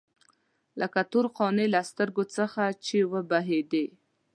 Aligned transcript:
لکه 0.79 0.99
د 1.03 1.07
تور 1.11 1.25
قانع 1.37 1.65
له 1.75 1.81
سترګو 1.91 2.23
څخه 2.35 2.63
چې 2.85 2.97
وبهېدې. 3.13 3.85